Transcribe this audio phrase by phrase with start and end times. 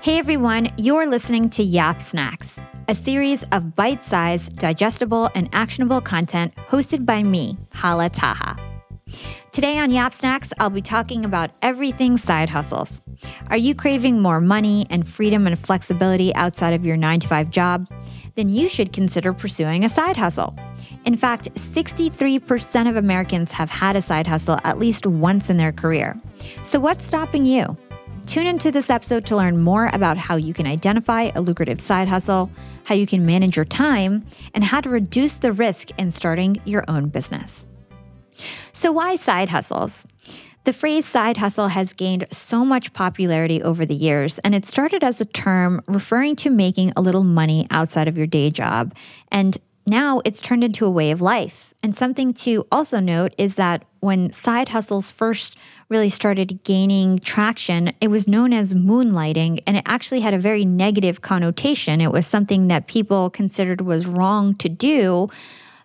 [0.00, 6.00] Hey everyone, you're listening to Yap Snacks, a series of bite sized, digestible, and actionable
[6.00, 8.56] content hosted by me, Hala Taha.
[9.52, 13.02] Today on Yap Snacks, I'll be talking about everything side hustles.
[13.50, 17.50] Are you craving more money and freedom and flexibility outside of your 9 to 5
[17.50, 17.86] job?
[18.34, 20.56] Then you should consider pursuing a side hustle.
[21.04, 25.72] In fact, 63% of Americans have had a side hustle at least once in their
[25.72, 26.18] career.
[26.64, 27.76] So, what's stopping you?
[28.26, 32.08] Tune into this episode to learn more about how you can identify a lucrative side
[32.08, 32.50] hustle,
[32.84, 34.24] how you can manage your time,
[34.54, 37.66] and how to reduce the risk in starting your own business.
[38.72, 40.06] So, why side hustles?
[40.64, 45.02] The phrase side hustle has gained so much popularity over the years, and it started
[45.02, 48.94] as a term referring to making a little money outside of your day job.
[49.32, 51.74] And now it's turned into a way of life.
[51.82, 55.56] And something to also note is that when side hustles first
[55.92, 60.64] really started gaining traction, it was known as moonlighting, and it actually had a very
[60.64, 62.00] negative connotation.
[62.00, 65.28] It was something that people considered was wrong to do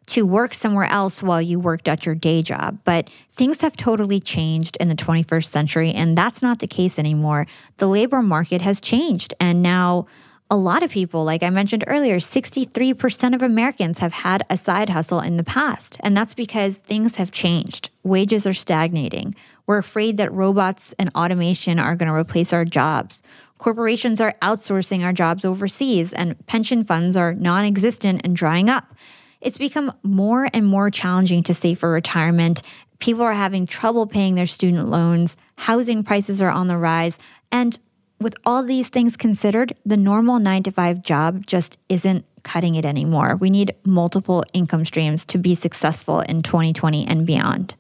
[0.08, 2.80] to work somewhere else while you worked at your day job.
[2.86, 7.45] But things have totally changed in the 21st century, and that's not the case anymore.
[7.76, 10.08] The labor market has changed, and now
[10.50, 14.89] a lot of people, like I mentioned earlier, 63% of Americans have had a side
[14.89, 15.98] hustle in the past.
[16.00, 17.89] And that's because things have changed.
[18.04, 19.36] Wages are stagnating.
[19.68, 23.22] We're afraid that robots and automation are going to replace our jobs.
[23.58, 28.95] Corporations are outsourcing our jobs overseas, and pension funds are non existent and drying up.
[29.42, 32.62] It's become more and more challenging to save for retirement.
[33.00, 35.38] People are having trouble paying their student loans.
[35.58, 37.20] Housing prices are on the rise.
[37.52, 37.78] And
[38.20, 42.86] with all these things considered, the normal nine to five job just isn't cutting it
[42.86, 43.36] anymore.
[43.36, 47.76] We need multiple income streams to be successful in 2020 and beyond.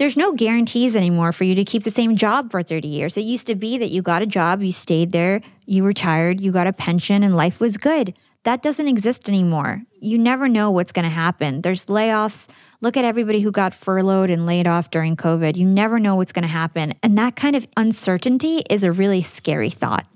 [0.00, 3.18] There's no guarantees anymore for you to keep the same job for 30 years.
[3.18, 6.52] It used to be that you got a job, you stayed there, you retired, you
[6.52, 8.14] got a pension, and life was good.
[8.44, 9.82] That doesn't exist anymore.
[10.00, 11.60] You never know what's going to happen.
[11.60, 12.48] There's layoffs.
[12.80, 15.58] Look at everybody who got furloughed and laid off during COVID.
[15.58, 16.94] You never know what's going to happen.
[17.02, 20.06] And that kind of uncertainty is a really scary thought.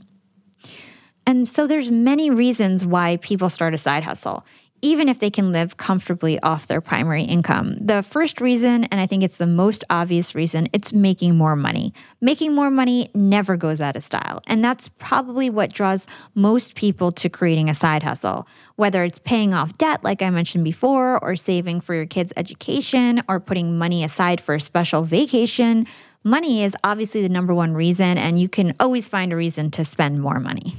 [1.26, 4.47] And so there's many reasons why people start a side hustle
[4.84, 7.74] even if they can live comfortably off their primary income.
[7.78, 11.94] The first reason, and I think it's the most obvious reason, it's making more money.
[12.20, 14.42] Making more money never goes out of style.
[14.46, 18.46] And that's probably what draws most people to creating a side hustle,
[18.76, 23.22] whether it's paying off debt, like I mentioned before, or saving for your kids' education,
[23.26, 25.86] or putting money aside for a special vacation.
[26.24, 29.84] Money is obviously the number one reason, and you can always find a reason to
[29.86, 30.74] spend more money.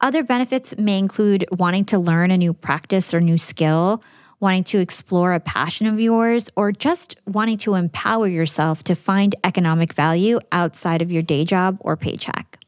[0.00, 4.02] Other benefits may include wanting to learn a new practice or new skill,
[4.40, 9.34] wanting to explore a passion of yours, or just wanting to empower yourself to find
[9.42, 12.58] economic value outside of your day job or paycheck.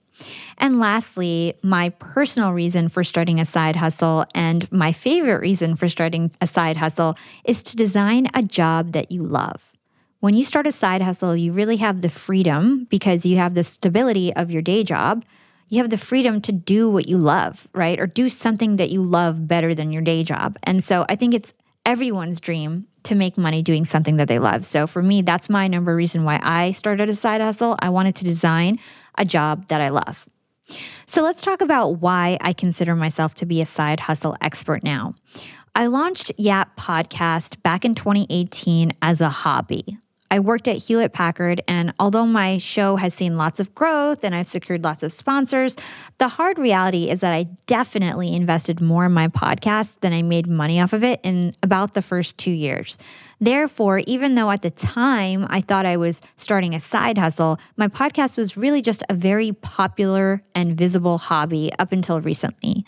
[0.56, 5.86] And lastly, my personal reason for starting a side hustle and my favorite reason for
[5.86, 9.60] starting a side hustle is to design a job that you love.
[10.20, 13.62] When you start a side hustle, you really have the freedom because you have the
[13.62, 15.24] stability of your day job
[15.68, 17.98] you have the freedom to do what you love, right?
[18.00, 20.58] Or do something that you love better than your day job.
[20.62, 21.52] And so I think it's
[21.84, 24.64] everyone's dream to make money doing something that they love.
[24.64, 27.76] So for me, that's my number reason why I started a side hustle.
[27.80, 28.78] I wanted to design
[29.16, 30.26] a job that I love.
[31.06, 35.14] So let's talk about why I consider myself to be a side hustle expert now.
[35.74, 39.98] I launched Yap Podcast back in 2018 as a hobby.
[40.30, 44.34] I worked at Hewlett Packard, and although my show has seen lots of growth and
[44.34, 45.76] I've secured lots of sponsors,
[46.18, 50.46] the hard reality is that I definitely invested more in my podcast than I made
[50.46, 52.98] money off of it in about the first two years.
[53.40, 57.88] Therefore, even though at the time I thought I was starting a side hustle, my
[57.88, 62.84] podcast was really just a very popular and visible hobby up until recently.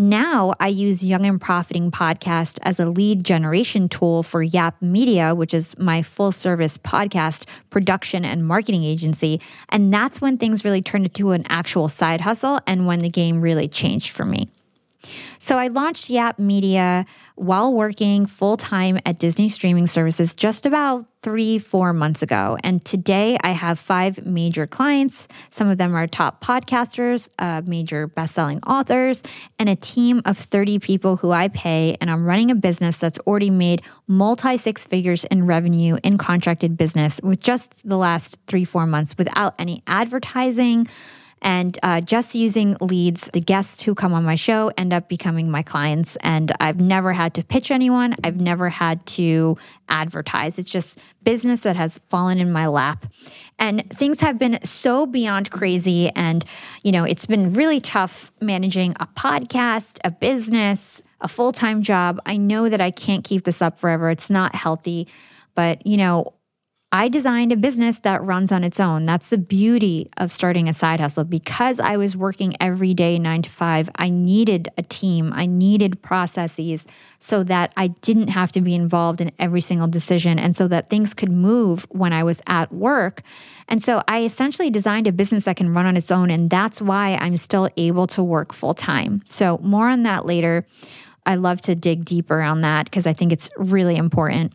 [0.00, 5.34] Now I use Young and Profiting podcast as a lead generation tool for Yap Media,
[5.34, 9.42] which is my full service podcast production and marketing agency.
[9.68, 13.42] And that's when things really turned into an actual side hustle and when the game
[13.42, 14.48] really changed for me.
[15.38, 17.06] So I launched Yap Media
[17.36, 22.56] while working full time at Disney streaming services just about three, four months ago.
[22.64, 25.28] And today I have five major clients.
[25.50, 29.22] Some of them are top podcasters, uh, major best selling authors,
[29.58, 31.96] and a team of 30 people who I pay.
[32.00, 36.76] And I'm running a business that's already made multi six figures in revenue in contracted
[36.76, 40.86] business with just the last three, four months without any advertising
[41.42, 45.50] And uh, just using leads, the guests who come on my show end up becoming
[45.50, 46.16] my clients.
[46.16, 49.56] And I've never had to pitch anyone, I've never had to
[49.88, 50.58] advertise.
[50.58, 53.06] It's just business that has fallen in my lap.
[53.58, 56.10] And things have been so beyond crazy.
[56.10, 56.44] And,
[56.82, 62.20] you know, it's been really tough managing a podcast, a business, a full time job.
[62.26, 64.10] I know that I can't keep this up forever.
[64.10, 65.08] It's not healthy.
[65.54, 66.34] But, you know,
[66.92, 69.04] I designed a business that runs on its own.
[69.04, 71.22] That's the beauty of starting a side hustle.
[71.22, 76.02] Because I was working every day, nine to five, I needed a team, I needed
[76.02, 76.88] processes
[77.18, 80.90] so that I didn't have to be involved in every single decision and so that
[80.90, 83.22] things could move when I was at work.
[83.68, 86.28] And so I essentially designed a business that can run on its own.
[86.28, 89.22] And that's why I'm still able to work full time.
[89.28, 90.66] So, more on that later.
[91.26, 94.52] I love to dig deeper on that because I think it's really important.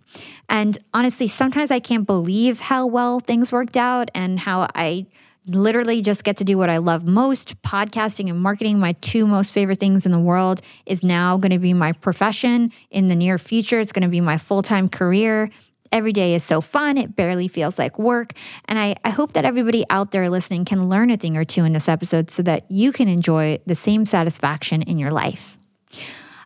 [0.49, 5.07] And honestly, sometimes I can't believe how well things worked out and how I
[5.47, 7.61] literally just get to do what I love most.
[7.61, 11.59] Podcasting and marketing, my two most favorite things in the world, is now going to
[11.59, 13.79] be my profession in the near future.
[13.79, 15.49] It's going to be my full time career.
[15.91, 16.97] Every day is so fun.
[16.97, 18.33] It barely feels like work.
[18.65, 21.63] And I, I hope that everybody out there listening can learn a thing or two
[21.63, 25.54] in this episode so that you can enjoy the same satisfaction in your life.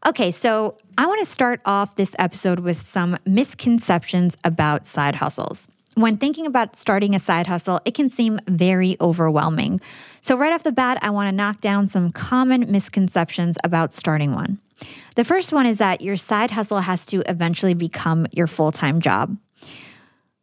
[0.06, 5.68] Okay, so I want to start off this episode with some misconceptions about side hustles.
[5.96, 9.82] When thinking about starting a side hustle, it can seem very overwhelming.
[10.22, 14.34] So, right off the bat, I want to knock down some common misconceptions about starting
[14.34, 14.60] one.
[15.16, 19.02] The first one is that your side hustle has to eventually become your full time
[19.02, 19.36] job.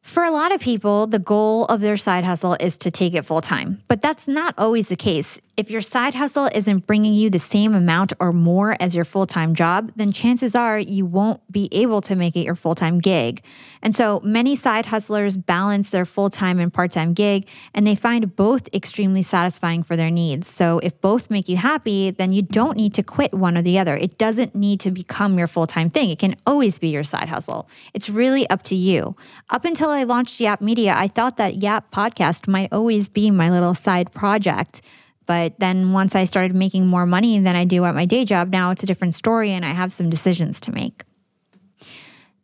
[0.06, 3.26] For a lot of people, the goal of their side hustle is to take it
[3.26, 5.40] full time, but that's not always the case.
[5.56, 9.26] If your side hustle isn't bringing you the same amount or more as your full
[9.26, 12.98] time job, then chances are you won't be able to make it your full time
[12.98, 13.42] gig.
[13.80, 17.94] And so many side hustlers balance their full time and part time gig, and they
[17.94, 20.46] find both extremely satisfying for their needs.
[20.46, 23.78] So if both make you happy, then you don't need to quit one or the
[23.78, 23.96] other.
[23.96, 27.30] It doesn't need to become your full time thing, it can always be your side
[27.30, 27.66] hustle.
[27.94, 29.16] It's really up to you.
[29.48, 33.50] Up until I launched Yap Media, I thought that Yap Podcast might always be my
[33.50, 34.82] little side project.
[35.26, 38.50] But then once I started making more money than I do at my day job,
[38.50, 41.02] now it's a different story and I have some decisions to make.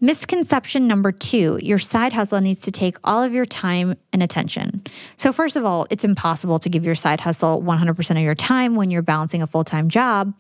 [0.01, 4.83] Misconception number two your side hustle needs to take all of your time and attention.
[5.17, 8.75] So, first of all, it's impossible to give your side hustle 100% of your time
[8.75, 10.35] when you're balancing a full time job.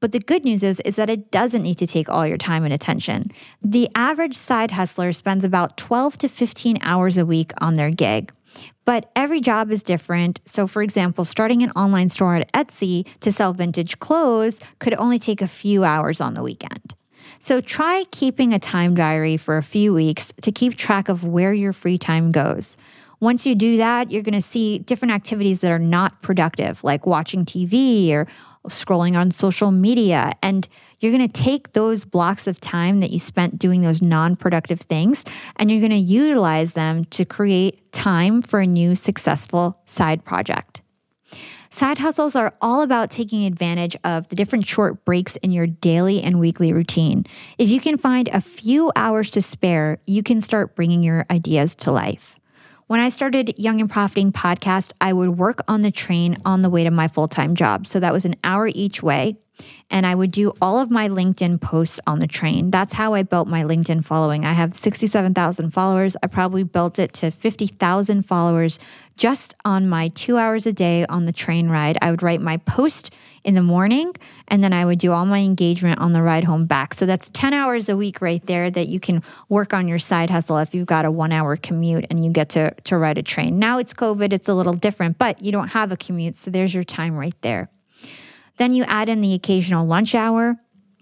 [0.00, 2.64] But the good news is, is that it doesn't need to take all your time
[2.64, 3.30] and attention.
[3.62, 8.32] The average side hustler spends about 12 to 15 hours a week on their gig.
[8.84, 10.40] But every job is different.
[10.44, 15.18] So, for example, starting an online store at Etsy to sell vintage clothes could only
[15.18, 16.94] take a few hours on the weekend.
[17.38, 21.52] So, try keeping a time diary for a few weeks to keep track of where
[21.52, 22.76] your free time goes.
[23.18, 27.06] Once you do that, you're going to see different activities that are not productive, like
[27.06, 28.26] watching TV or
[28.68, 30.32] scrolling on social media.
[30.42, 30.68] And
[31.00, 34.80] you're going to take those blocks of time that you spent doing those non productive
[34.80, 35.24] things
[35.56, 40.82] and you're going to utilize them to create time for a new successful side project.
[41.70, 46.22] Side hustles are all about taking advantage of the different short breaks in your daily
[46.22, 47.26] and weekly routine.
[47.58, 51.74] If you can find a few hours to spare, you can start bringing your ideas
[51.76, 52.36] to life.
[52.88, 56.70] When I started Young and Profiting podcast, I would work on the train on the
[56.70, 57.84] way to my full time job.
[57.84, 59.38] So that was an hour each way
[59.90, 62.70] and I would do all of my LinkedIn posts on the train.
[62.70, 64.44] That's how I built my LinkedIn following.
[64.44, 66.16] I have 67,000 followers.
[66.22, 68.78] I probably built it to 50,000 followers
[69.16, 71.96] just on my two hours a day on the train ride.
[72.02, 73.14] I would write my post
[73.44, 74.12] in the morning
[74.48, 76.92] and then I would do all my engagement on the ride home back.
[76.94, 80.30] So that's 10 hours a week right there that you can work on your side
[80.30, 83.22] hustle if you've got a one hour commute and you get to, to ride a
[83.22, 83.58] train.
[83.58, 86.36] Now it's COVID, it's a little different, but you don't have a commute.
[86.36, 87.70] So there's your time right there.
[88.56, 90.56] Then you add in the occasional lunch hour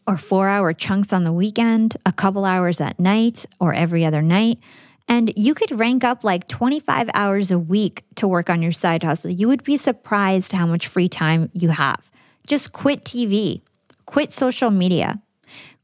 [0.06, 4.22] or four hour chunks on the weekend, a couple hours at night or every other
[4.22, 4.58] night.
[5.06, 9.02] And you could rank up like 25 hours a week to work on your side
[9.02, 9.30] hustle.
[9.30, 12.00] You would be surprised how much free time you have.
[12.46, 13.62] Just quit TV,
[14.06, 15.20] quit social media,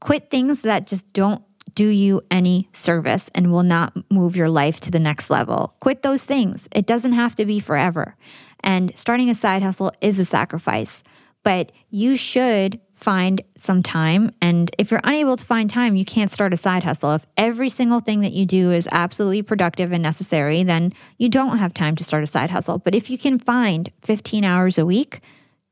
[0.00, 1.42] quit things that just don't
[1.74, 5.74] do you any service and will not move your life to the next level.
[5.80, 6.68] Quit those things.
[6.72, 8.16] It doesn't have to be forever.
[8.60, 11.02] And starting a side hustle is a sacrifice
[11.42, 14.30] but you should find some time.
[14.42, 17.14] And if you're unable to find time, you can't start a side hustle.
[17.14, 21.58] If every single thing that you do is absolutely productive and necessary, then you don't
[21.58, 22.78] have time to start a side hustle.
[22.78, 25.20] But if you can find 15 hours a week,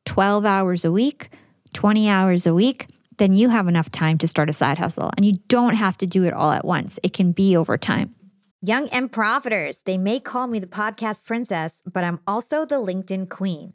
[0.07, 1.31] 12 hours a week,
[1.75, 2.87] 20 hours a week,
[3.19, 5.11] then you have enough time to start a side hustle.
[5.17, 8.15] And you don't have to do it all at once, it can be over time.
[8.61, 13.29] Young and profiters, they may call me the podcast princess, but I'm also the LinkedIn
[13.29, 13.75] queen.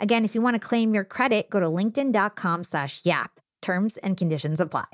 [0.00, 3.40] Again, if you want to claim your credit, go to linkedin.com slash yap.
[3.60, 4.86] Terms and conditions apply.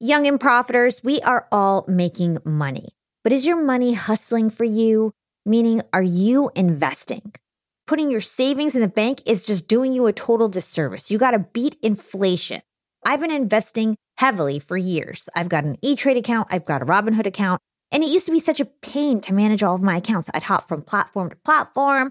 [0.00, 2.90] Young and profiters, we are all making money.
[3.24, 5.12] But is your money hustling for you?
[5.44, 7.32] Meaning, are you investing?
[7.86, 11.10] Putting your savings in the bank is just doing you a total disservice.
[11.10, 12.62] You got to beat inflation.
[13.04, 15.28] I've been investing heavily for years.
[15.34, 18.32] I've got an E Trade account, I've got a Robinhood account, and it used to
[18.32, 20.28] be such a pain to manage all of my accounts.
[20.34, 22.10] I'd hop from platform to platform.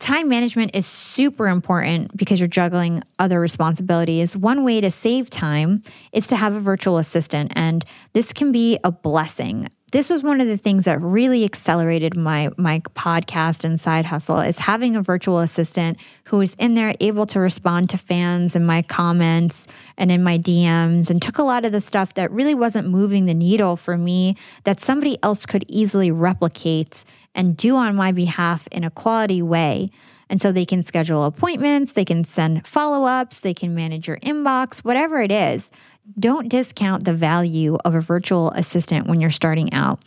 [0.00, 4.36] time management is super important because you're juggling other responsibilities.
[4.36, 8.78] One way to save time is to have a virtual assistant, and this can be
[8.82, 9.68] a blessing.
[9.90, 14.40] This was one of the things that really accelerated my my podcast and side hustle
[14.40, 18.66] is having a virtual assistant who was in there able to respond to fans and
[18.66, 19.66] my comments
[19.96, 23.26] and in my DMs and took a lot of the stuff that really wasn't moving
[23.26, 27.04] the needle for me that somebody else could easily replicate
[27.34, 29.90] and do on my behalf in a quality way.
[30.28, 34.18] And so they can schedule appointments, they can send follow ups, they can manage your
[34.18, 35.72] inbox, whatever it is.
[36.18, 40.00] Don't discount the value of a virtual assistant when you're starting out.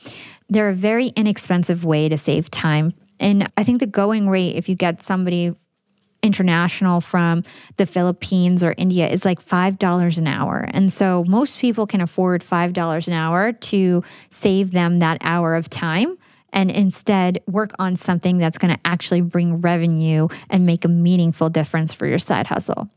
[0.50, 2.94] They're a very inexpensive way to save time.
[3.20, 5.56] And I think the going rate, if you get somebody
[6.22, 7.44] international from
[7.78, 10.68] the Philippines or India is like $5 an hour.
[10.72, 15.70] And so most people can afford $5 an hour to save them that hour of
[15.70, 16.18] time
[16.54, 21.50] and instead work on something that's going to actually bring revenue and make a meaningful
[21.50, 22.90] difference for your side hustle.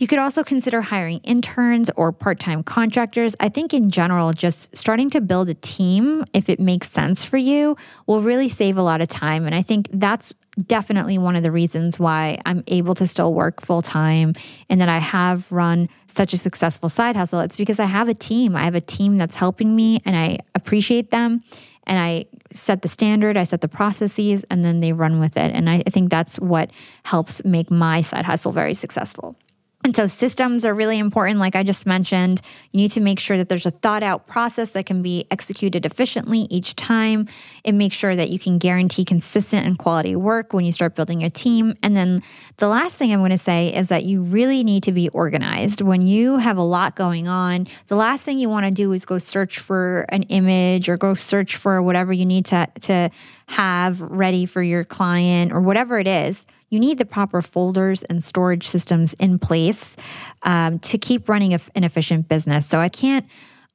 [0.00, 3.36] You could also consider hiring interns or part time contractors.
[3.38, 7.36] I think, in general, just starting to build a team, if it makes sense for
[7.36, 7.76] you,
[8.06, 9.44] will really save a lot of time.
[9.44, 10.32] And I think that's
[10.66, 14.32] definitely one of the reasons why I'm able to still work full time
[14.70, 17.40] and that I have run such a successful side hustle.
[17.40, 18.56] It's because I have a team.
[18.56, 21.44] I have a team that's helping me and I appreciate them
[21.84, 25.54] and I set the standard, I set the processes, and then they run with it.
[25.54, 26.70] And I, I think that's what
[27.02, 29.36] helps make my side hustle very successful.
[29.82, 31.38] And so systems are really important.
[31.38, 34.72] Like I just mentioned, you need to make sure that there's a thought out process
[34.72, 37.28] that can be executed efficiently each time.
[37.64, 41.22] It makes sure that you can guarantee consistent and quality work when you start building
[41.22, 41.76] your team.
[41.82, 42.22] And then
[42.58, 45.80] the last thing I'm going to say is that you really need to be organized.
[45.80, 49.06] When you have a lot going on, the last thing you want to do is
[49.06, 53.10] go search for an image or go search for whatever you need to, to
[53.46, 58.22] have ready for your client or whatever it is you need the proper folders and
[58.22, 59.96] storage systems in place
[60.42, 62.66] um, to keep running an efficient business.
[62.66, 63.26] So I can't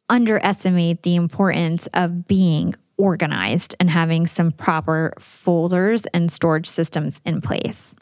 [0.09, 7.41] underestimate the importance of being organized and having some proper folders and storage systems in
[7.41, 7.93] place.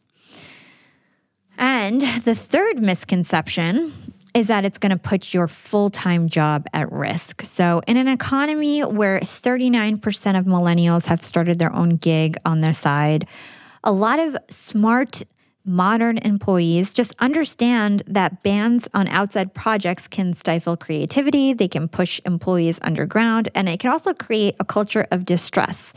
[1.57, 3.93] And the third misconception
[4.33, 7.43] is that it's going to put your full time job at risk.
[7.43, 12.73] So, in an economy where 39% of millennials have started their own gig on their
[12.73, 13.27] side,
[13.83, 15.23] a lot of smart
[15.65, 22.19] modern employees just understand that bans on outside projects can stifle creativity, they can push
[22.25, 25.93] employees underground, and it can also create a culture of distress.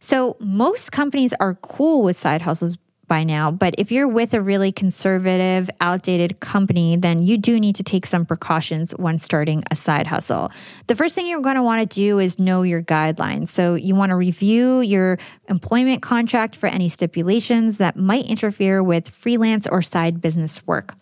[0.00, 2.78] So, most companies are cool with side hustles
[3.10, 3.50] by now.
[3.50, 8.06] But if you're with a really conservative, outdated company, then you do need to take
[8.06, 10.52] some precautions when starting a side hustle.
[10.86, 13.48] The first thing you're going to want to do is know your guidelines.
[13.48, 15.18] So you want to review your
[15.48, 20.94] employment contract for any stipulations that might interfere with freelance or side business work.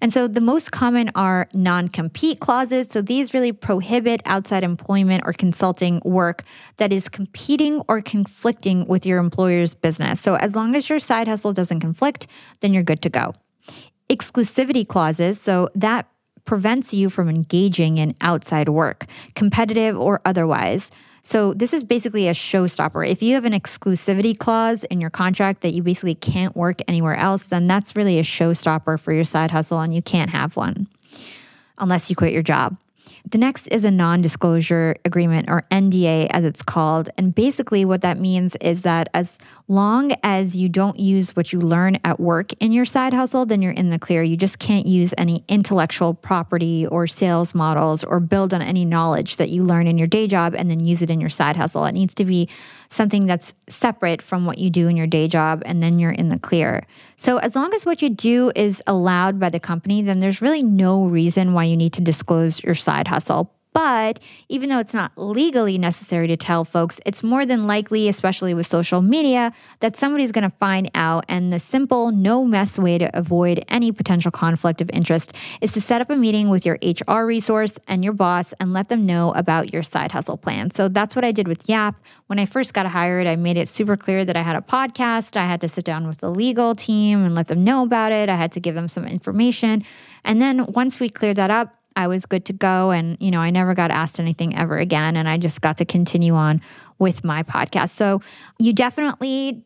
[0.00, 2.88] And so the most common are non compete clauses.
[2.88, 6.44] So these really prohibit outside employment or consulting work
[6.76, 10.20] that is competing or conflicting with your employer's business.
[10.20, 12.26] So as long as your side hustle doesn't conflict,
[12.60, 13.34] then you're good to go.
[14.10, 15.40] Exclusivity clauses.
[15.40, 16.06] So that
[16.44, 20.90] prevents you from engaging in outside work, competitive or otherwise.
[21.24, 23.08] So this is basically a showstopper.
[23.08, 27.16] If you have an exclusivity clause in your contract that you basically can't work anywhere
[27.16, 30.86] else, then that's really a showstopper for your side hustle and you can't have one
[31.78, 32.76] unless you quit your job.
[33.26, 37.08] The next is a non disclosure agreement or NDA as it's called.
[37.16, 41.58] And basically, what that means is that as long as you don't use what you
[41.58, 44.22] learn at work in your side hustle, then you're in the clear.
[44.22, 49.38] You just can't use any intellectual property or sales models or build on any knowledge
[49.38, 51.86] that you learn in your day job and then use it in your side hustle.
[51.86, 52.50] It needs to be
[52.88, 56.28] something that's separate from what you do in your day job, and then you're in
[56.28, 56.86] the clear.
[57.16, 60.62] So, as long as what you do is allowed by the company, then there's really
[60.62, 63.54] no reason why you need to disclose your side hustle.
[63.74, 68.54] But even though it's not legally necessary to tell folks, it's more than likely, especially
[68.54, 71.24] with social media, that somebody's going to find out.
[71.28, 75.80] And the simple, no mess way to avoid any potential conflict of interest is to
[75.80, 79.32] set up a meeting with your HR resource and your boss and let them know
[79.32, 80.70] about your side hustle plan.
[80.70, 81.96] So that's what I did with Yap.
[82.28, 85.36] When I first got hired, I made it super clear that I had a podcast.
[85.36, 88.28] I had to sit down with the legal team and let them know about it.
[88.28, 89.82] I had to give them some information.
[90.24, 92.90] And then once we cleared that up, I was good to go.
[92.90, 95.16] And, you know, I never got asked anything ever again.
[95.16, 96.60] And I just got to continue on
[96.98, 97.90] with my podcast.
[97.90, 98.20] So
[98.58, 99.64] you definitely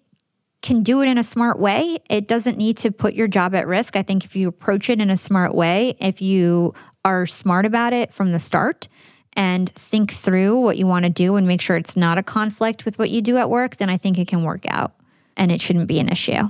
[0.60, 1.98] can do it in a smart way.
[2.10, 3.96] It doesn't need to put your job at risk.
[3.96, 7.92] I think if you approach it in a smart way, if you are smart about
[7.92, 8.88] it from the start
[9.34, 12.84] and think through what you want to do and make sure it's not a conflict
[12.84, 14.94] with what you do at work, then I think it can work out
[15.36, 16.42] and it shouldn't be an issue.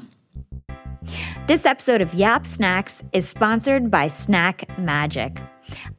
[1.46, 5.38] This episode of Yap Snacks is sponsored by Snack Magic.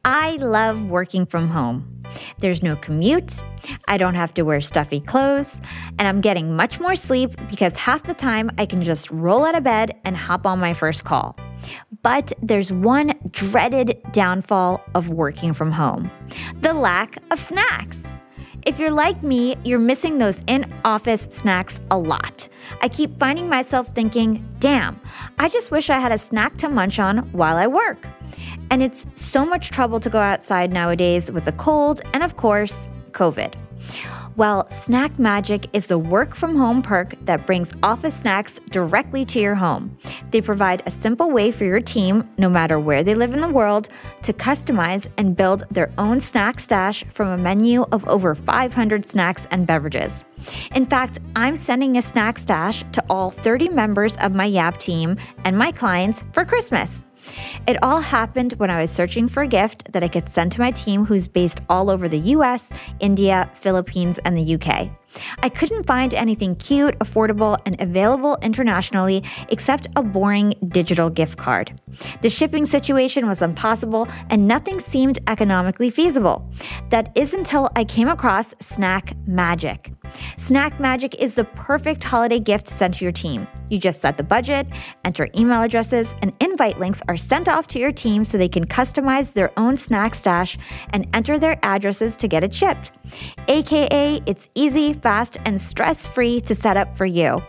[0.04, 2.02] I love working from home.
[2.38, 3.42] There's no commute.
[3.86, 5.60] I don't have to wear stuffy clothes.
[5.98, 9.54] And I'm getting much more sleep because half the time I can just roll out
[9.54, 11.36] of bed and hop on my first call.
[12.02, 16.10] But there's one dreaded downfall of working from home
[16.60, 18.04] the lack of snacks.
[18.66, 22.48] If you're like me, you're missing those in office snacks a lot.
[22.82, 25.00] I keep finding myself thinking, damn,
[25.38, 28.06] I just wish I had a snack to munch on while I work.
[28.70, 32.88] And it's so much trouble to go outside nowadays with the cold and, of course,
[33.10, 33.54] COVID.
[34.36, 39.40] Well, Snack Magic is the work from home perk that brings office snacks directly to
[39.40, 39.98] your home.
[40.30, 43.48] They provide a simple way for your team, no matter where they live in the
[43.48, 43.88] world,
[44.22, 49.46] to customize and build their own snack stash from a menu of over 500 snacks
[49.50, 50.24] and beverages.
[50.74, 55.16] In fact, I'm sending a snack stash to all 30 members of my Yap team
[55.44, 57.04] and my clients for Christmas.
[57.66, 60.60] It all happened when I was searching for a gift that I could send to
[60.60, 64.99] my team who's based all over the US, India, Philippines, and the UK.
[65.42, 71.80] I couldn't find anything cute, affordable, and available internationally except a boring digital gift card.
[72.20, 76.50] The shipping situation was impossible and nothing seemed economically feasible.
[76.90, 79.92] That is until I came across Snack Magic.
[80.36, 83.46] Snack Magic is the perfect holiday gift to send to your team.
[83.68, 84.66] You just set the budget,
[85.04, 88.66] enter email addresses, and invite links are sent off to your team so they can
[88.66, 90.58] customize their own snack stash
[90.92, 92.92] and enter their addresses to get it shipped.
[93.48, 97.42] AKA, it's easy, fast, and stress free to set up for you.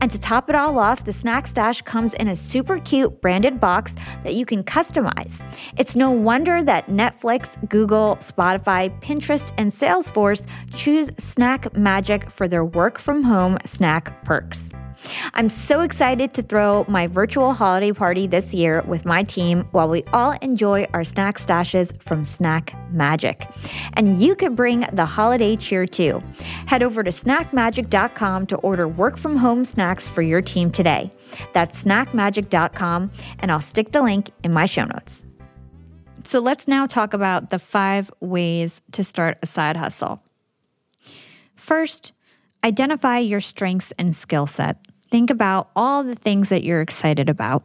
[0.00, 3.60] And to top it all off, the Snack Stash comes in a super cute branded
[3.60, 5.42] box that you can customize.
[5.78, 12.64] It's no wonder that Netflix, Google, Spotify, Pinterest, and Salesforce choose Snack Magic for their
[12.64, 14.70] work from home snack perks.
[15.34, 19.88] I'm so excited to throw my virtual holiday party this year with my team while
[19.88, 23.48] we all enjoy our snack stashes from Snack Magic.
[23.94, 26.22] And you could bring the holiday cheer too.
[26.66, 31.10] Head over to snackmagic.com to order work from home snacks for your team today.
[31.52, 35.24] That's snackmagic.com, and I'll stick the link in my show notes.
[36.24, 40.22] So let's now talk about the five ways to start a side hustle.
[41.54, 42.12] First,
[42.64, 44.78] identify your strengths and skill set.
[45.08, 47.64] Think about all the things that you're excited about.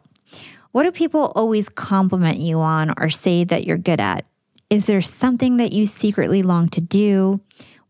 [0.70, 4.26] What do people always compliment you on or say that you're good at?
[4.70, 7.40] Is there something that you secretly long to do?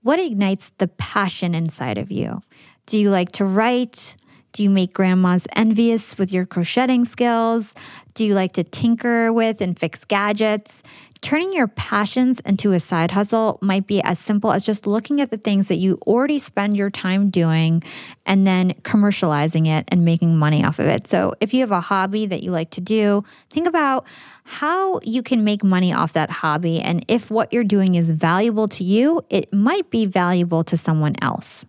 [0.03, 2.41] What ignites the passion inside of you?
[2.87, 4.17] Do you like to write?
[4.53, 7.75] Do you make grandmas envious with your crocheting skills?
[8.15, 10.83] Do you like to tinker with and fix gadgets?
[11.23, 15.31] Turning your passions into a side hustle might be as simple as just looking at
[15.31, 17.81] the things that you already spend your time doing
[18.27, 21.07] and then commercializing it and making money off of it.
[21.07, 24.05] So, if you have a hobby that you like to do, think about
[24.43, 26.81] how you can make money off that hobby.
[26.81, 31.15] And if what you're doing is valuable to you, it might be valuable to someone
[31.23, 31.65] else.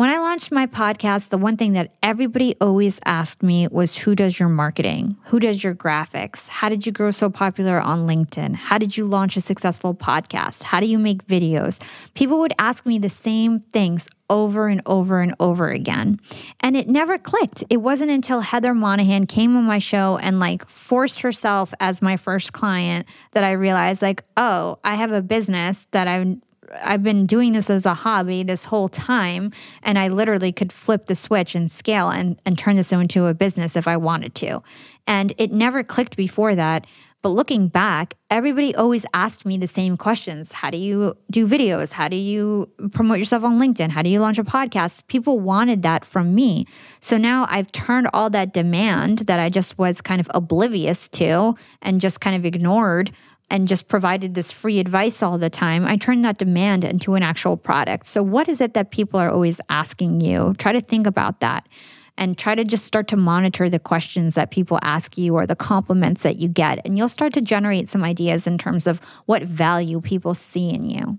[0.00, 4.14] When I launched my podcast, the one thing that everybody always asked me was who
[4.14, 5.18] does your marketing?
[5.24, 6.48] Who does your graphics?
[6.48, 8.54] How did you grow so popular on LinkedIn?
[8.54, 10.62] How did you launch a successful podcast?
[10.62, 11.82] How do you make videos?
[12.14, 16.18] People would ask me the same things over and over and over again.
[16.62, 17.62] And it never clicked.
[17.68, 22.16] It wasn't until Heather Monahan came on my show and like forced herself as my
[22.16, 26.40] first client that I realized like, oh, I have a business that I'm
[26.82, 29.52] I've been doing this as a hobby this whole time,
[29.82, 33.34] and I literally could flip the switch and scale and, and turn this into a
[33.34, 34.62] business if I wanted to.
[35.06, 36.86] And it never clicked before that.
[37.22, 40.52] But looking back, everybody always asked me the same questions.
[40.52, 41.92] How do you do videos?
[41.92, 43.90] How do you promote yourself on LinkedIn?
[43.90, 45.06] How do you launch a podcast?
[45.06, 46.66] People wanted that from me.
[47.00, 51.56] So now I've turned all that demand that I just was kind of oblivious to
[51.82, 53.12] and just kind of ignored
[53.50, 57.22] and just provided this free advice all the time, I turned that demand into an
[57.22, 58.06] actual product.
[58.06, 60.54] So, what is it that people are always asking you?
[60.58, 61.68] Try to think about that
[62.16, 65.56] and try to just start to monitor the questions that people ask you or the
[65.56, 66.80] compliments that you get.
[66.84, 70.88] And you'll start to generate some ideas in terms of what value people see in
[70.88, 71.18] you.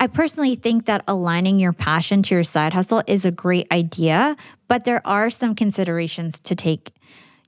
[0.00, 4.36] I personally think that aligning your passion to your side hustle is a great idea,
[4.68, 6.92] but there are some considerations to take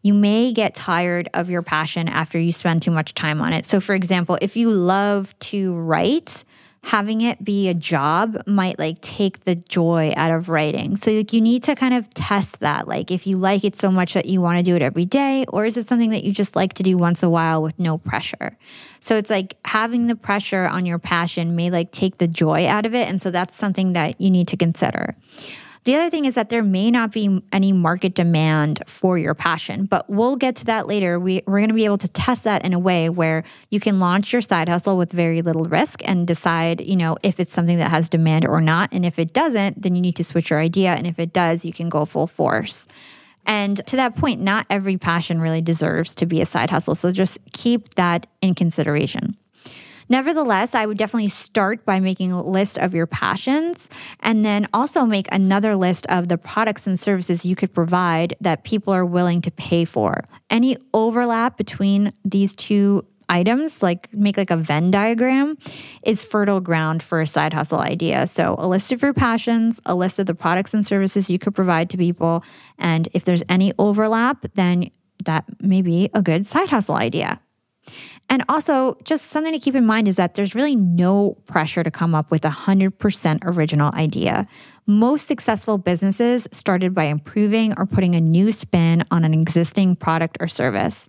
[0.02, 3.64] you may get tired of your passion after you spend too much time on it.
[3.64, 6.44] So, for example, if you love to write,
[6.82, 10.96] having it be a job might like take the joy out of writing.
[10.96, 12.88] So like you need to kind of test that.
[12.88, 15.44] Like if you like it so much that you want to do it every day
[15.48, 17.98] or is it something that you just like to do once a while with no
[17.98, 18.56] pressure?
[18.98, 22.86] So it's like having the pressure on your passion may like take the joy out
[22.86, 25.16] of it and so that's something that you need to consider.
[25.84, 29.86] The other thing is that there may not be any market demand for your passion,
[29.86, 31.18] but we'll get to that later.
[31.18, 33.98] We, we're going to be able to test that in a way where you can
[33.98, 37.78] launch your side hustle with very little risk and decide, you know, if it's something
[37.78, 38.92] that has demand or not.
[38.92, 40.94] And if it doesn't, then you need to switch your idea.
[40.94, 42.86] And if it does, you can go full force.
[43.46, 46.94] And to that point, not every passion really deserves to be a side hustle.
[46.94, 49.36] So just keep that in consideration.
[50.10, 55.06] Nevertheless, I would definitely start by making a list of your passions and then also
[55.06, 59.40] make another list of the products and services you could provide that people are willing
[59.42, 60.24] to pay for.
[60.50, 65.56] Any overlap between these two items, like make like a Venn diagram,
[66.02, 68.26] is fertile ground for a side hustle idea.
[68.26, 71.54] So, a list of your passions, a list of the products and services you could
[71.54, 72.44] provide to people.
[72.78, 74.90] And if there's any overlap, then
[75.24, 77.40] that may be a good side hustle idea.
[78.30, 81.90] And also, just something to keep in mind is that there's really no pressure to
[81.90, 84.46] come up with a 100% original idea.
[84.86, 90.38] Most successful businesses started by improving or putting a new spin on an existing product
[90.40, 91.08] or service.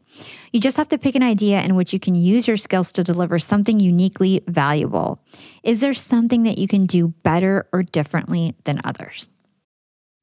[0.51, 3.03] You just have to pick an idea in which you can use your skills to
[3.03, 5.23] deliver something uniquely valuable.
[5.61, 9.29] Is there something that you can do better or differently than others?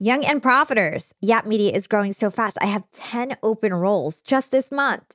[0.01, 1.13] Young and Profiters.
[1.21, 2.59] Yap Media is growing so fast.
[2.61, 5.15] I have 10 open roles just this month.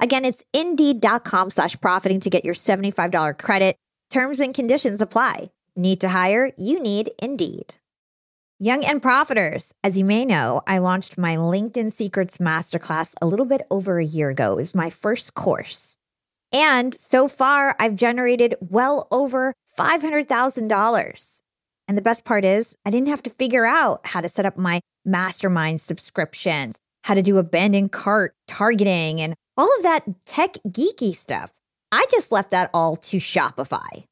[0.00, 3.76] Again, it's indeed.com slash profiting to get your $75 credit.
[4.10, 5.50] Terms and conditions apply.
[5.76, 6.52] Need to hire?
[6.56, 7.76] You need Indeed.
[8.58, 9.70] Young and Profiters.
[9.84, 14.04] As you may know, I launched my LinkedIn Secrets Masterclass a little bit over a
[14.04, 14.54] year ago.
[14.54, 15.94] It was my first course.
[16.52, 21.40] And so far, I've generated well over $500,000.
[21.86, 24.58] And the best part is, I didn't have to figure out how to set up
[24.58, 31.14] my mastermind subscriptions, how to do abandoned cart targeting, and all of that tech geeky
[31.14, 31.52] stuff.
[31.90, 34.04] I just left that all to Shopify.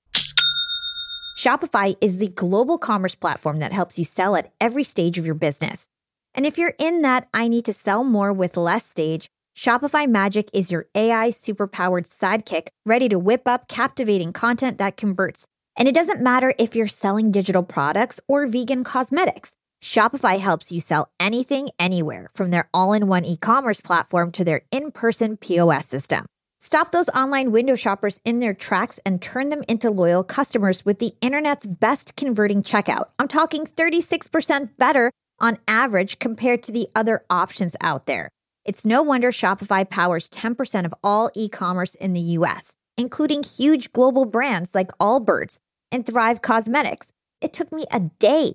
[1.38, 5.34] Shopify is the global commerce platform that helps you sell at every stage of your
[5.34, 5.86] business.
[6.34, 10.50] And if you're in that I need to sell more with less stage, Shopify Magic
[10.52, 15.46] is your AI superpowered sidekick ready to whip up captivating content that converts.
[15.78, 19.54] And it doesn't matter if you're selling digital products or vegan cosmetics.
[19.86, 24.42] Shopify helps you sell anything, anywhere, from their all in one e commerce platform to
[24.42, 26.26] their in person POS system.
[26.58, 30.98] Stop those online window shoppers in their tracks and turn them into loyal customers with
[30.98, 33.10] the internet's best converting checkout.
[33.20, 38.28] I'm talking 36% better on average compared to the other options out there.
[38.64, 43.92] It's no wonder Shopify powers 10% of all e commerce in the US, including huge
[43.92, 45.60] global brands like Allbirds
[45.92, 47.12] and Thrive Cosmetics.
[47.40, 48.54] It took me a day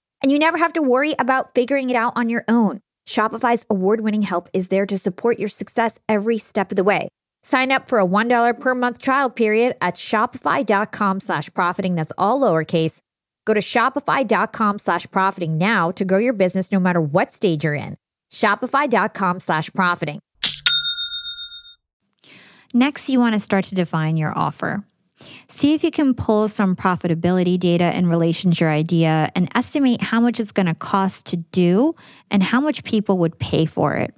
[0.21, 2.79] And you never have to worry about figuring it out on your own.
[3.07, 7.09] Shopify's award winning help is there to support your success every step of the way.
[7.43, 11.95] Sign up for a $1 per month trial period at shopify.com slash profiting.
[11.95, 12.99] That's all lowercase.
[13.45, 17.73] Go to shopify.com slash profiting now to grow your business no matter what stage you're
[17.73, 17.97] in.
[18.31, 20.19] Shopify.com slash profiting.
[22.73, 24.83] Next, you want to start to define your offer.
[25.47, 30.01] See if you can pull some profitability data in relation to your idea and estimate
[30.01, 31.95] how much it's going to cost to do
[32.29, 34.13] and how much people would pay for it.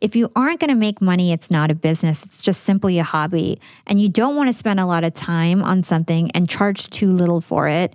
[0.00, 3.04] If you aren't going to make money, it's not a business, it's just simply a
[3.04, 3.60] hobby.
[3.86, 7.10] And you don't want to spend a lot of time on something and charge too
[7.10, 7.92] little for it.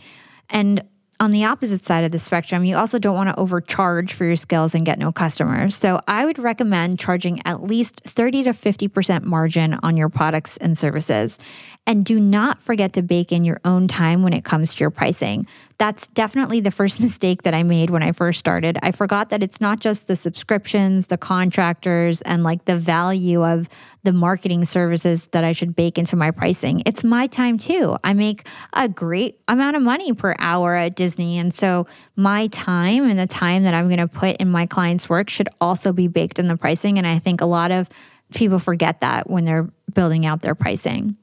[0.50, 0.84] And
[1.24, 4.36] on the opposite side of the spectrum, you also don't want to overcharge for your
[4.36, 5.74] skills and get no customers.
[5.74, 10.78] So I would recommend charging at least 30 to 50% margin on your products and
[10.78, 11.40] services.
[11.88, 14.90] And do not forget to bake in your own time when it comes to your
[14.90, 15.48] pricing.
[15.78, 18.78] That's definitely the first mistake that I made when I first started.
[18.82, 23.70] I forgot that it's not just the subscriptions, the contractors, and like the value of
[24.04, 26.84] the marketing services that I should bake into my pricing.
[26.86, 27.96] It's my time too.
[28.04, 31.38] I make a great amount of money per hour at Disney.
[31.38, 35.10] And so my time and the time that I'm going to put in my clients'
[35.10, 36.98] work should also be baked in the pricing.
[36.98, 37.88] And I think a lot of
[38.34, 41.16] people forget that when they're building out their pricing.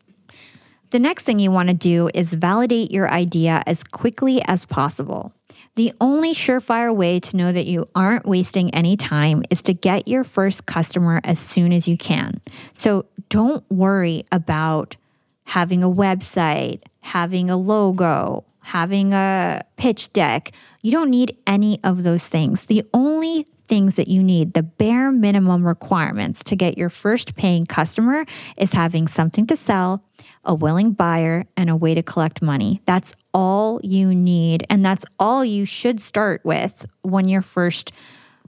[0.90, 5.32] The next thing you want to do is validate your idea as quickly as possible.
[5.76, 10.08] The only surefire way to know that you aren't wasting any time is to get
[10.08, 12.40] your first customer as soon as you can.
[12.72, 14.96] So don't worry about
[15.44, 20.52] having a website, having a logo, having a pitch deck.
[20.82, 22.66] You don't need any of those things.
[22.66, 27.64] The only things that you need, the bare minimum requirements to get your first paying
[27.64, 28.26] customer
[28.58, 30.04] is having something to sell,
[30.44, 32.82] a willing buyer, and a way to collect money.
[32.84, 34.66] That's all you need.
[34.68, 37.92] And that's all you should start with when you're first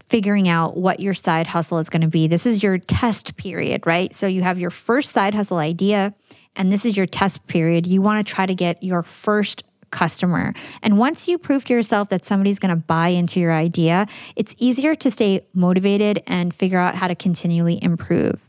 [0.09, 2.27] figuring out what your side hustle is going to be.
[2.27, 4.13] This is your test period, right?
[4.13, 6.15] So you have your first side hustle idea,
[6.57, 7.87] and this is your test period.
[7.87, 10.53] You want to try to get your first customer.
[10.83, 14.57] And once you prove to yourself that somebody's going to buy into your idea, it's
[14.59, 18.41] easier to stay motivated and figure out how to continually improve.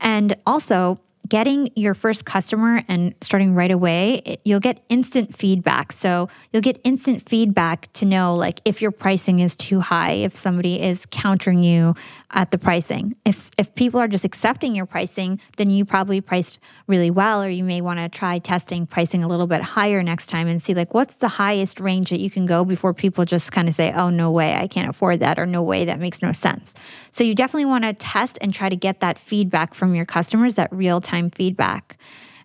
[0.00, 5.92] And also, getting your first customer and starting right away, you'll get instant feedback.
[5.92, 10.36] So you'll get instant feedback to know like if your pricing is too high, if
[10.36, 11.94] somebody is countering you
[12.32, 13.16] at the pricing.
[13.24, 17.48] If if people are just accepting your pricing, then you probably priced really well or
[17.48, 20.74] you may want to try testing pricing a little bit higher next time and see
[20.74, 23.92] like what's the highest range that you can go before people just kind of say,
[23.92, 26.74] "Oh, no way, I can't afford that," or "No way, that makes no sense."
[27.10, 30.56] So you definitely want to test and try to get that feedback from your customers,
[30.56, 30.68] that
[31.14, 31.98] real-time feedback.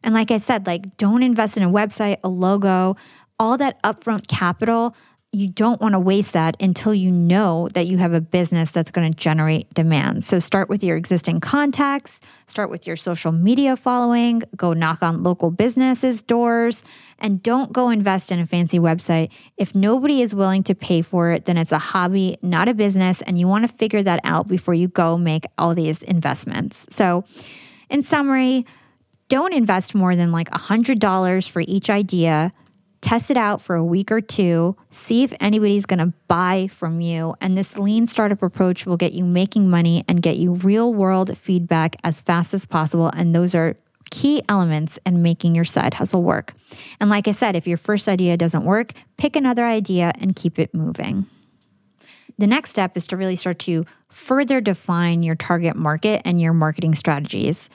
[0.04, 2.96] And like I said, like don't invest in a website, a logo,
[3.40, 4.96] all that upfront capital
[5.32, 8.90] you don't want to waste that until you know that you have a business that's
[8.90, 10.24] going to generate demand.
[10.24, 15.22] So start with your existing contacts, start with your social media following, go knock on
[15.22, 16.84] local businesses' doors,
[17.20, 19.30] and don't go invest in a fancy website.
[19.56, 23.22] If nobody is willing to pay for it, then it's a hobby, not a business,
[23.22, 26.88] and you want to figure that out before you go make all these investments.
[26.90, 27.24] So,
[27.90, 28.66] in summary,
[29.28, 32.52] don't invest more than like $100 for each idea
[33.02, 37.02] test it out for a week or two, see if anybody's going to buy from
[37.02, 37.34] you.
[37.42, 41.38] And this lean startup approach will get you making money and get you real world
[41.38, 43.10] feedback as fast as possible.
[43.10, 43.76] And those are
[44.12, 46.54] key elements in making your side hustle work.
[47.00, 50.60] And like I said, if your first idea doesn't work, pick another idea and keep
[50.60, 51.26] it moving.
[52.40, 56.54] The next step is to really start to further define your target market and your
[56.54, 57.70] marketing strategies.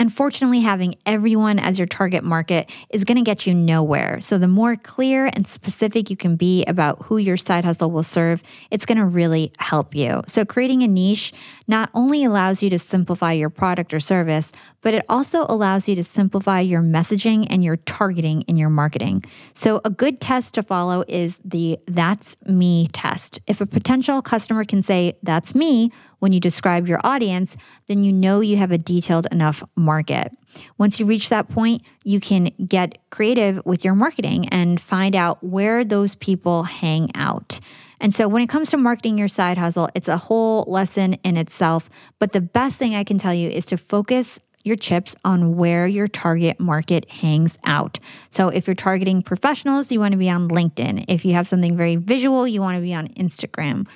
[0.00, 4.18] Unfortunately, having everyone as your target market is going to get you nowhere.
[4.22, 8.02] So, the more clear and specific you can be about who your side hustle will
[8.02, 10.22] serve, it's going to really help you.
[10.26, 11.34] So, creating a niche
[11.68, 15.94] not only allows you to simplify your product or service, but it also allows you
[15.96, 19.22] to simplify your messaging and your targeting in your marketing.
[19.52, 23.38] So, a good test to follow is the That's Me test.
[23.46, 28.12] If a potential customer can say, That's me, when you describe your audience, then you
[28.12, 30.32] know you have a detailed enough market.
[30.78, 35.42] Once you reach that point, you can get creative with your marketing and find out
[35.42, 37.58] where those people hang out.
[38.00, 41.36] And so when it comes to marketing your side hustle, it's a whole lesson in
[41.36, 41.90] itself.
[42.20, 45.86] But the best thing I can tell you is to focus your chips on where
[45.86, 47.98] your target market hangs out.
[48.30, 51.06] So if you're targeting professionals, you want to be on LinkedIn.
[51.08, 53.88] If you have something very visual, you want to be on Instagram.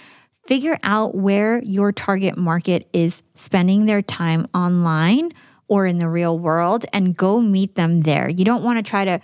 [0.46, 5.32] Figure out where your target market is spending their time online
[5.68, 8.28] or in the real world and go meet them there.
[8.28, 9.20] You don't want to try to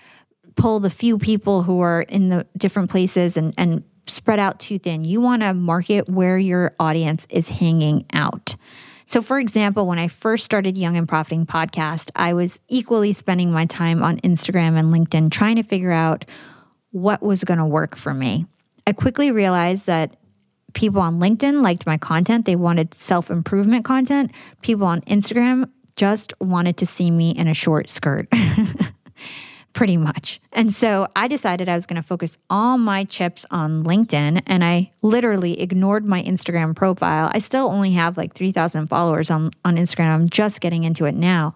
[0.56, 4.78] pull the few people who are in the different places and, and spread out too
[4.78, 5.04] thin.
[5.04, 8.56] You want to market where your audience is hanging out.
[9.04, 13.50] So, for example, when I first started Young and Profiting podcast, I was equally spending
[13.50, 16.24] my time on Instagram and LinkedIn trying to figure out
[16.92, 18.46] what was going to work for me.
[18.86, 20.16] I quickly realized that
[20.74, 24.30] people on LinkedIn liked my content, they wanted self improvement content.
[24.62, 25.68] People on Instagram
[26.00, 28.26] just wanted to see me in a short skirt.
[29.74, 30.40] pretty much.
[30.50, 34.64] And so I decided I was going to focus all my chips on LinkedIn and
[34.64, 37.30] I literally ignored my Instagram profile.
[37.32, 40.08] I still only have like 3,000 followers on, on Instagram.
[40.08, 41.54] I'm just getting into it now.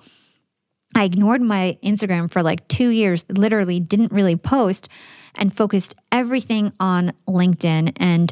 [0.94, 4.90] I ignored my Instagram for like two years, literally didn't really post
[5.36, 7.94] and focused everything on LinkedIn.
[7.96, 8.30] And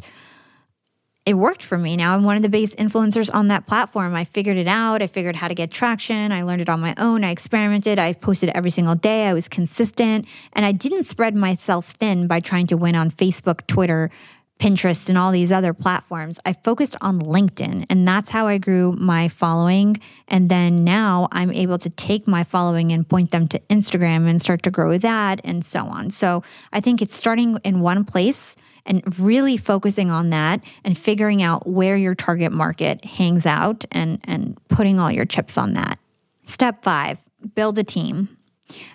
[1.24, 1.96] it worked for me.
[1.96, 4.14] Now I'm one of the biggest influencers on that platform.
[4.14, 5.02] I figured it out.
[5.02, 6.32] I figured how to get traction.
[6.32, 7.22] I learned it on my own.
[7.22, 7.98] I experimented.
[7.98, 9.26] I posted every single day.
[9.26, 10.26] I was consistent.
[10.54, 14.10] And I didn't spread myself thin by trying to win on Facebook, Twitter,
[14.58, 16.40] Pinterest, and all these other platforms.
[16.44, 20.00] I focused on LinkedIn, and that's how I grew my following.
[20.28, 24.40] And then now I'm able to take my following and point them to Instagram and
[24.40, 26.10] start to grow that and so on.
[26.10, 28.54] So I think it's starting in one place
[28.86, 34.20] and really focusing on that and figuring out where your target market hangs out and,
[34.24, 35.98] and putting all your chips on that.
[36.44, 37.18] Step five,
[37.54, 38.36] build a team.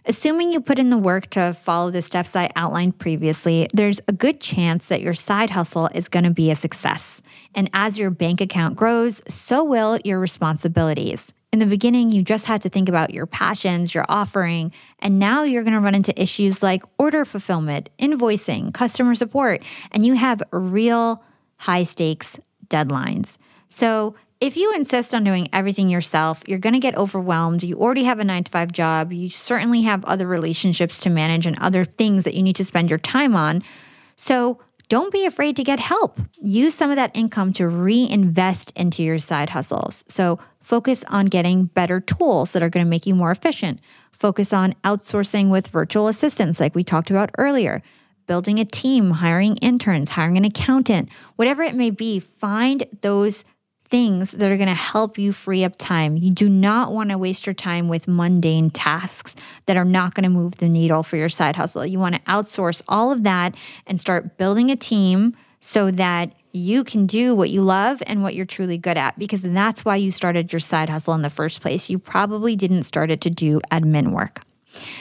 [0.05, 4.13] Assuming you put in the work to follow the steps I outlined previously, there's a
[4.13, 7.21] good chance that your side hustle is going to be a success.
[7.53, 11.31] And as your bank account grows, so will your responsibilities.
[11.57, 15.41] In the beginning, you just had to think about your passions, your offering, and now
[15.41, 20.43] you're going to run into issues like order fulfillment, invoicing, customer support, and you have
[20.51, 21.23] real
[21.55, 22.37] high stakes
[22.67, 23.37] deadlines.
[23.69, 27.63] So, if you insist on doing everything yourself, you're going to get overwhelmed.
[27.63, 29.11] You already have a nine to five job.
[29.11, 32.91] You certainly have other relationships to manage and other things that you need to spend
[32.91, 33.63] your time on.
[34.15, 36.21] So, don't be afraid to get help.
[36.37, 40.03] Use some of that income to reinvest into your side hustles.
[40.07, 40.37] So,
[40.67, 43.79] Focus on getting better tools that are going to make you more efficient.
[44.11, 47.81] Focus on outsourcing with virtual assistants, like we talked about earlier.
[48.25, 51.07] Building a team, hiring interns, hiring an accountant,
[51.37, 53.45] whatever it may be, find those
[53.87, 56.17] things that are going to help you free up time.
[56.17, 59.37] You do not want to waste your time with mundane tasks
[59.67, 61.85] that are not going to move the needle for your side hustle.
[61.85, 63.55] You want to outsource all of that
[63.85, 68.35] and start building a team so that you can do what you love and what
[68.35, 71.61] you're truly good at because that's why you started your side hustle in the first
[71.61, 71.89] place.
[71.89, 74.41] You probably didn't start it to do admin work.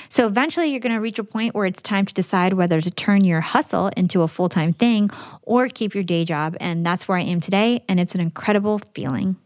[0.09, 2.91] So eventually, you're going to reach a point where it's time to decide whether to
[2.91, 5.11] turn your hustle into a full time thing
[5.43, 6.57] or keep your day job.
[6.61, 7.83] And that's where I am today.
[7.89, 9.37] And it's an incredible feeling.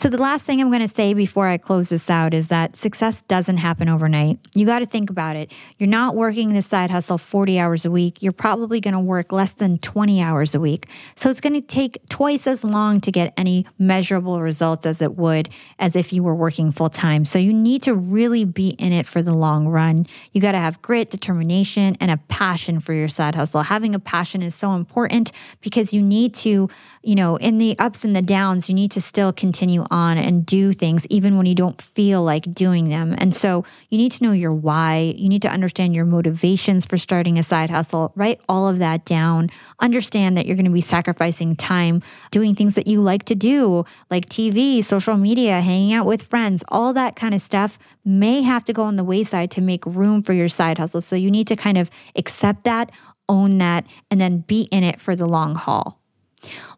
[0.00, 2.74] So, the last thing I'm going to say before I close this out is that
[2.74, 4.38] success doesn't happen overnight.
[4.54, 5.52] You got to think about it.
[5.76, 8.22] You're not working this side hustle 40 hours a week.
[8.22, 10.86] You're probably going to work less than 20 hours a week.
[11.16, 15.18] So, it's going to take twice as long to get any measurable results as it
[15.18, 17.26] would as if you were working full time.
[17.26, 20.06] So, you need to really be in it for the long run.
[20.32, 23.60] You got to have grit, determination, and a passion for your side hustle.
[23.60, 25.30] Having a passion is so important
[25.60, 26.70] because you need to,
[27.02, 30.44] you know, in the ups and the downs, you need to still continue on and
[30.44, 33.14] do things even when you don't feel like doing them.
[33.16, 35.14] And so you need to know your why.
[35.16, 38.12] You need to understand your motivations for starting a side hustle.
[38.16, 39.50] Write all of that down.
[39.78, 43.84] Understand that you're going to be sacrificing time doing things that you like to do,
[44.10, 48.64] like TV, social media, hanging out with friends, all that kind of stuff may have
[48.64, 51.00] to go on the wayside to make room for your side hustle.
[51.00, 52.90] So you need to kind of accept that,
[53.28, 55.99] own that, and then be in it for the long haul.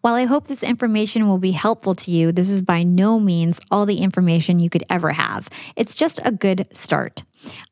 [0.00, 3.60] While I hope this information will be helpful to you, this is by no means
[3.70, 5.48] all the information you could ever have.
[5.76, 7.22] It's just a good start.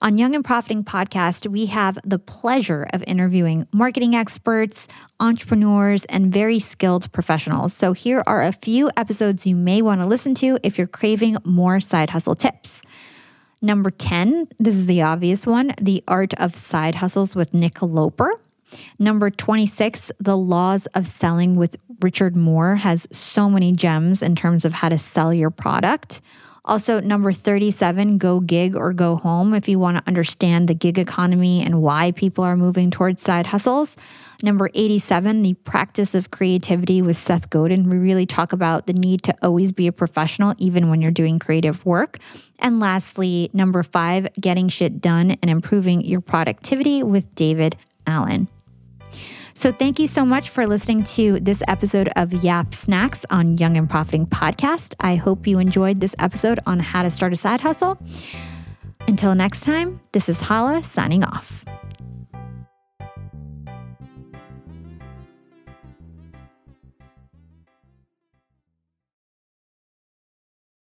[0.03, 4.89] On Young and Profiting podcast, we have the pleasure of interviewing marketing experts,
[5.21, 7.73] entrepreneurs, and very skilled professionals.
[7.73, 11.37] So here are a few episodes you may want to listen to if you're craving
[11.45, 12.83] more side hustle tips.
[13.63, 18.33] Number 10, this is the obvious one The Art of Side Hustles with Nick Loper.
[18.99, 24.65] Number 26, The Laws of Selling with Richard Moore has so many gems in terms
[24.65, 26.21] of how to sell your product.
[26.65, 30.99] Also, number 37, Go Gig or Go Home, if you want to understand the gig
[30.99, 33.97] economy and why people are moving towards side hustles.
[34.43, 37.89] Number 87, The Practice of Creativity with Seth Godin.
[37.89, 41.39] We really talk about the need to always be a professional, even when you're doing
[41.39, 42.19] creative work.
[42.59, 48.49] And lastly, number five, Getting Shit Done and Improving Your Productivity with David Allen.
[49.61, 53.77] So, thank you so much for listening to this episode of Yap Snacks on Young
[53.77, 54.95] and Profiting Podcast.
[55.01, 57.99] I hope you enjoyed this episode on how to start a side hustle.
[59.07, 61.63] Until next time, this is Hala signing off.